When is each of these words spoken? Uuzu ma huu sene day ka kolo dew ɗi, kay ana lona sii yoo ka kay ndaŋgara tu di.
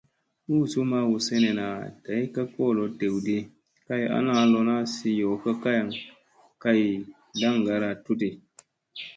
Uuzu 0.51 0.79
ma 0.91 0.99
huu 1.05 1.19
sene 1.25 1.51
day 2.05 2.23
ka 2.35 2.43
kolo 2.53 2.83
dew 2.99 3.15
ɗi, 3.25 3.37
kay 3.87 4.03
ana 4.17 4.33
lona 4.53 4.75
sii 4.93 5.17
yoo 5.21 5.37
ka 5.43 5.51
kay 6.61 6.81
ndaŋgara 7.35 7.89
tu 8.03 8.11
di. 8.19 8.29